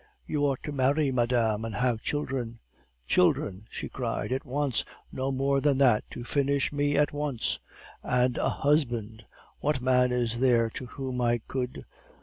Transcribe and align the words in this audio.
"'You 0.25 0.47
ought 0.47 0.63
to 0.63 0.71
marry, 0.71 1.11
madame, 1.11 1.63
and 1.63 1.75
have 1.75 2.01
children.' 2.01 2.57
"'Children!' 3.05 3.67
she 3.69 3.87
cried; 3.87 4.31
'it 4.31 4.43
wants 4.43 4.83
no 5.11 5.31
more 5.31 5.61
than 5.61 5.77
that 5.77 6.05
to 6.09 6.23
finish 6.23 6.73
me 6.73 6.97
at 6.97 7.13
once; 7.13 7.59
and 8.01 8.35
a 8.39 8.49
husband! 8.49 9.25
What 9.59 9.79
man 9.79 10.11
is 10.11 10.39
there 10.39 10.71
to 10.71 10.87
whom 10.87 11.21
I 11.21 11.37
could 11.47 11.85